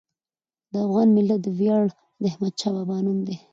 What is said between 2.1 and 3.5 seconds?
د احمدشاه بابا نوم دی.